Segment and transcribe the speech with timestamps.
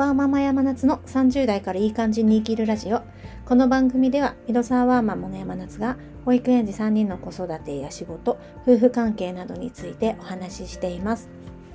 [0.00, 3.02] ワーママ山夏の30代からいい感じに生きるラジオ。
[3.44, 11.28] この番組では、ミドサワーママの山夏が、保育園児3人の子育てや仕事、夫婦関係などについてお話ししています。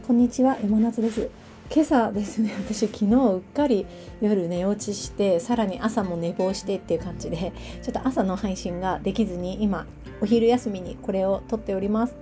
[0.08, 1.30] こんにちは、山夏です。
[1.72, 3.86] 今朝ですね、 私昨日うっかり
[4.20, 7.54] 夜寝落ちして、さらに朝も寝坊してっていう感じで、
[7.84, 9.86] ちょっと朝の配信ができずに、今、
[10.20, 12.16] お昼休みにこれを撮っております。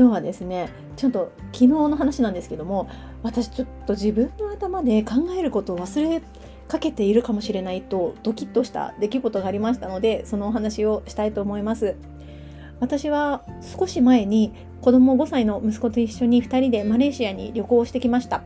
[0.00, 2.88] 今日はですねちょっと昨日の話なんですけども
[3.22, 6.22] 私ちょっと自分の頭で考えることを忘れ
[6.68, 11.96] かけているかもしれないとドキッとした出来事がありましたのでそのお話をしたいと思います。
[12.78, 13.44] 私は
[13.78, 18.42] 少し前に子供5歳の息子と一緒に2人でマレーシアに旅行してきました。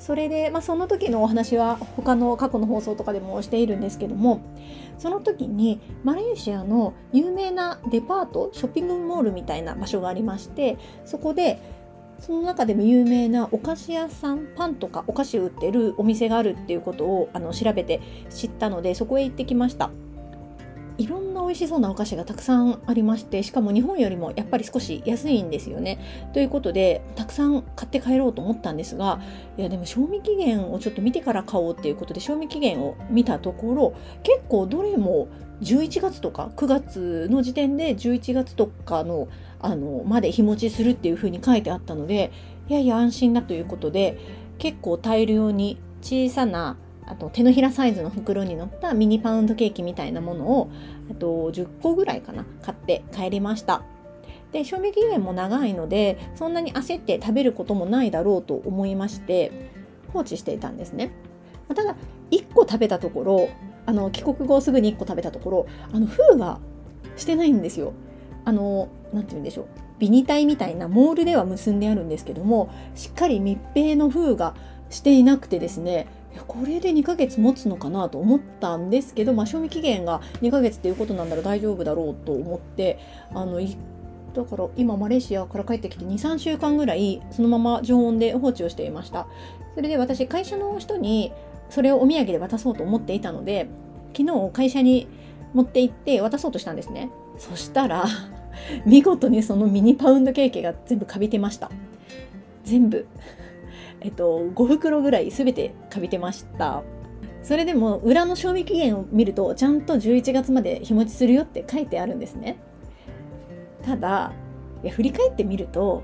[0.00, 4.40] それで、まあ、その時のお話は他の過去の放送とかでもしているんですけども
[4.98, 11.60] その時にマレーシアの有名なデパートショッピングモールみたいな場所がありましてそこで
[12.18, 19.90] その中でも有名なお菓子屋さんパンとかお菓子を売ってるお店があるっていうことをあの調べて知ったのでそこへ行ってきました。
[20.98, 25.98] いろん美味しそうなお菓子がたくさんありましてしかも日本よりもやっぱり少し安いんですよね。
[26.32, 29.20] ということでたくさん買って帰ろうと思ったんですが
[29.58, 35.26] いやでも賞味期限をちょっと見てから買おうっていうことで賞味期限を見たところ結構どれも
[35.60, 39.26] 11月とか9月の時点で11月とかの
[39.58, 42.30] あのまで日持ちするっていうふうに書いてあったので
[42.68, 44.18] いやいや安心だということで
[44.58, 46.76] 結構大量に小さな
[47.10, 50.70] あと手のひらサイズの袋に乗ったミニパウンドケーキみたいなものを
[51.10, 53.82] あと10個ぐらいかな買って帰りました。
[54.52, 59.70] で賞味期限も長いのでそんなに焦って食べることもないだろうと思いまして
[60.12, 61.12] 放置していたんですね。
[61.68, 61.96] ただ
[62.30, 63.48] 1個食べたところ
[63.86, 66.60] あの帰国後すぐに1個食べたところあの封が
[67.16, 67.92] してないんですよ。
[68.44, 69.66] あの何て言うんでしょう。
[69.98, 74.54] ビニタイみたいなモールでは結んであるんですけどもしっかり密閉の封が
[74.88, 76.06] していなくてですね
[76.46, 82.98] これで2ヶ月持つのかなと思ったんですけど、まあ、賞味期限が2ヶ月っていうことなんなら大丈夫だろうと思って
[83.34, 89.26] あのだから今マレーシアから帰ってきて23週間ぐらいそのまま常温で放置をしていました。
[89.74, 91.32] それで私会社の人に
[91.68, 93.68] それをお土産で渡そうと思っていたので
[94.16, 95.08] 昨日会社に
[95.54, 97.10] 持って行って渡そうとしたんですね。
[97.38, 98.04] そしたら
[98.86, 101.70] 見事にそのミニパウンドケーキが全部かびてました。
[102.64, 103.06] 全部。
[104.00, 106.82] えっと、5袋ぐらい全てかびてました。
[107.42, 112.58] それでも裏の賞味期限を見るとちゃんと11月まで日持ちするよって書いてあるんですね。
[113.82, 114.32] ただ
[114.82, 116.02] いや振り返ってみると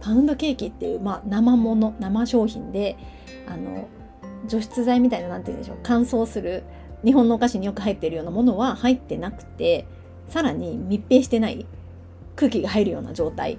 [0.00, 2.96] パウンドケーキっていう、まあ、生もの生商品で
[3.46, 3.88] あの
[4.48, 6.64] 除湿剤みたいな何て言うんでしょう乾燥する
[7.04, 9.86] 日本のお菓子によく入ってるようなものは入ってなくて
[10.28, 11.66] さらに密閉してない
[12.34, 13.58] 空気が入るような状態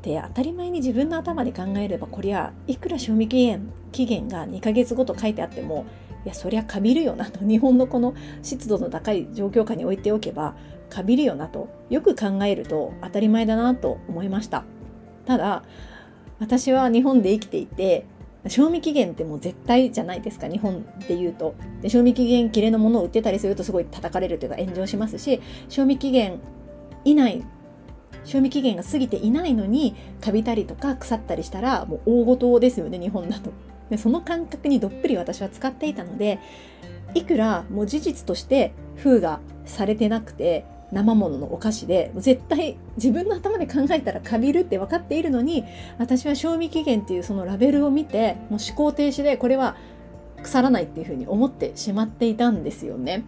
[0.00, 5.84] って当たり前に自分の頭で考えればこりゃいくら賞味期限期限が2ヶ月後と書いてあっても
[6.24, 7.44] いやそりゃかびるよなと。
[7.44, 10.54] 日本のこの湿度の高い状況下に置いておけば
[10.90, 11.68] かびるよなと。
[11.88, 14.64] よく考えると当たり前だなと思いました。
[15.26, 15.62] ただ
[16.38, 18.04] 私は日本で生きていて
[18.48, 21.54] 賞味期限ってもう絶対じゃないですか日本で言うと。
[21.80, 25.40] で賞味期限切れのものを売ってたりするとすごい叩かれるというか炎上しますし
[25.70, 26.38] 賞味期限
[27.04, 27.42] 以内
[28.24, 33.50] 賞味期限が過ぎていないのにカビたりとか腐ったりしたらもう大事ですよね日本だと
[33.90, 36.38] でその感覚にどっぷり私は使っていたので
[37.14, 45.64] いくらもう事実として封がされてなくて生もののお菓子で絶対自分の頭で考えたらカビるって分かっているのに
[45.98, 49.76] 私は賞味期限っていうそのラベルを見てもう思考停止でこれは
[50.42, 53.24] 腐らないっていうふうに思ってしまっていたんですよね。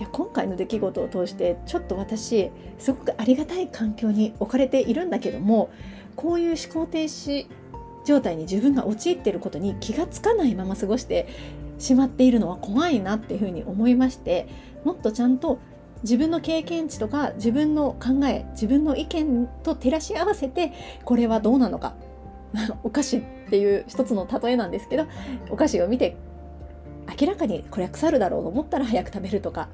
[0.00, 5.70] いや今回の出来事を通してちょっと私すごくありがたい環境に置かれているんだけども
[6.16, 7.46] こういう思考停止
[8.06, 11.28] 状態に自分が陥っていることに気がつかないまま過ごして
[11.78, 14.48] しまっているのは怖いなっていうふうに思いまして
[14.84, 15.58] もっとちゃんと
[16.02, 20.72] 自分の経験値とか自分の考え自分の意見と照らし合わせて
[21.04, 21.94] これはどうなのか。
[22.82, 25.06] お菓子っていう一つの例えなんですけど
[25.50, 26.16] お菓子を見て
[27.18, 29.68] 明らかにこれは腐るだろうと思ったら早く食べるとか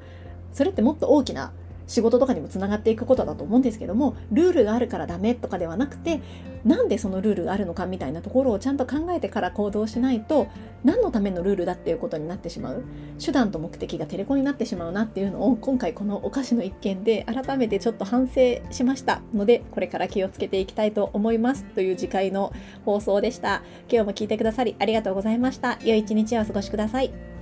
[0.53, 1.53] それってもっと大きな
[1.87, 6.21] 仕事とかにもつながっていくことだと思うんですけどもルールがあるからダメとかではなくて
[6.65, 10.49] なんでそのルールがあるのかみたいなところをちゃんと考えてから行動しないと
[10.83, 12.83] 何のためのルールだっていうことになってしまう。
[13.25, 22.53] 手段と目的がテレコになってしまうなっていうのを今回このお菓子の一件で改めてちょっと反省しましたのでこれから気をつけていきたいと思いますという次回の
[22.85, 23.63] 放送でした。
[23.89, 25.79] 今日も聞いてくださりありがとうございました。
[25.85, 27.36] 良い一日をお過ごしください。